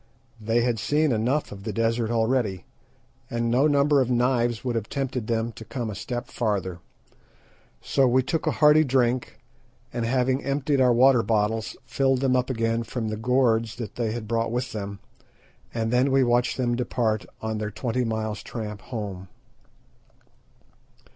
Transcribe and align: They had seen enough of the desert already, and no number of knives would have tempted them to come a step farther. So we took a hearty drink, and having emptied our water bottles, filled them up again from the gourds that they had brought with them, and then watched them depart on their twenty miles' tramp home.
They 0.39 0.61
had 0.61 0.79
seen 0.79 1.11
enough 1.11 1.51
of 1.51 1.61
the 1.61 1.71
desert 1.71 2.09
already, 2.09 2.65
and 3.29 3.51
no 3.51 3.67
number 3.67 4.01
of 4.01 4.09
knives 4.09 4.65
would 4.65 4.73
have 4.73 4.89
tempted 4.89 5.27
them 5.27 5.51
to 5.51 5.63
come 5.63 5.91
a 5.91 5.93
step 5.93 6.25
farther. 6.27 6.79
So 7.81 8.07
we 8.07 8.23
took 8.23 8.47
a 8.47 8.51
hearty 8.57 8.83
drink, 8.83 9.37
and 9.93 10.03
having 10.03 10.43
emptied 10.43 10.81
our 10.81 10.91
water 10.91 11.21
bottles, 11.21 11.77
filled 11.85 12.21
them 12.21 12.35
up 12.35 12.49
again 12.49 12.81
from 12.81 13.09
the 13.09 13.15
gourds 13.15 13.75
that 13.75 13.93
they 13.93 14.11
had 14.11 14.27
brought 14.27 14.51
with 14.51 14.71
them, 14.71 14.97
and 15.71 15.93
then 15.93 16.09
watched 16.25 16.57
them 16.57 16.75
depart 16.75 17.27
on 17.39 17.59
their 17.59 17.69
twenty 17.69 18.03
miles' 18.03 18.41
tramp 18.41 18.81
home. 18.81 19.27